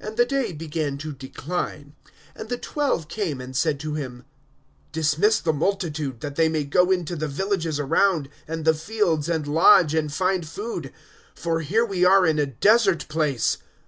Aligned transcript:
(12)And 0.00 0.14
the 0.16 0.24
day 0.24 0.52
began 0.52 0.96
to 0.98 1.12
decline. 1.12 1.96
And 2.36 2.48
the 2.48 2.56
twelve 2.56 3.08
came, 3.08 3.40
and 3.40 3.56
said 3.56 3.80
to 3.80 3.94
him: 3.94 4.24
Dismiss 4.92 5.40
the 5.40 5.52
multitude, 5.52 6.20
that 6.20 6.36
they 6.36 6.48
may 6.48 6.62
go 6.62 6.92
into 6.92 7.16
the 7.16 7.26
villages 7.26 7.80
around, 7.80 8.28
and 8.46 8.64
the 8.64 8.72
fields, 8.72 9.28
and 9.28 9.44
lodge, 9.48 9.94
and 9.94 10.12
find 10.12 10.46
food; 10.46 10.92
for 11.34 11.60
here 11.62 11.84
we 11.84 12.04
are 12.04 12.24
in 12.24 12.38
a 12.38 12.46
desert 12.46 13.08
place. 13.08 13.58